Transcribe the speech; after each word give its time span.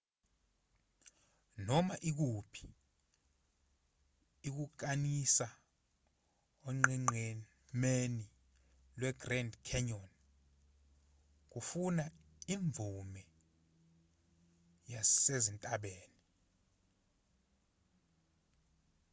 noma 1.67 1.95
ikuphi 2.09 2.65
ukukanisa 4.49 5.47
onqenqemeni 6.67 8.25
lwegrand 8.99 9.51
canyon 9.67 10.05
kufuna 11.51 12.05
imvume 12.53 13.23
yasezintabeni 14.91 16.19